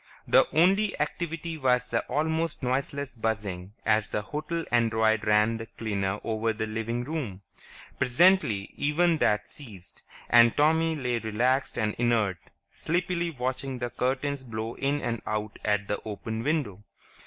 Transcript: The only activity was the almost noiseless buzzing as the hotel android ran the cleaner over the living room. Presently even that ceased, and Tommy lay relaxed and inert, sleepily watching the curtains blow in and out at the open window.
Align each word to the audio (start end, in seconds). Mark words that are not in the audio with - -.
The 0.27 0.47
only 0.51 0.99
activity 0.99 1.59
was 1.59 1.91
the 1.91 2.01
almost 2.07 2.63
noiseless 2.63 3.13
buzzing 3.13 3.73
as 3.85 4.09
the 4.09 4.23
hotel 4.23 4.65
android 4.71 5.27
ran 5.27 5.57
the 5.57 5.67
cleaner 5.67 6.19
over 6.23 6.53
the 6.53 6.65
living 6.65 7.03
room. 7.03 7.43
Presently 7.99 8.73
even 8.75 9.19
that 9.19 9.47
ceased, 9.47 10.01
and 10.27 10.57
Tommy 10.57 10.95
lay 10.95 11.19
relaxed 11.19 11.77
and 11.77 11.93
inert, 11.99 12.39
sleepily 12.71 13.29
watching 13.29 13.77
the 13.77 13.91
curtains 13.91 14.41
blow 14.41 14.73
in 14.73 15.01
and 15.01 15.21
out 15.27 15.59
at 15.63 15.87
the 15.87 16.01
open 16.03 16.41
window. 16.43 16.83